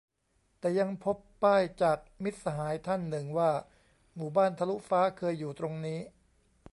[0.59, 3.51] แต่ยังพบป้ายจาก มิตรสหายท่านหนึ่ง ว่า
[4.15, 5.99] หมู่บ้านทะลุฟ้า เคยอยู่ตรงนี้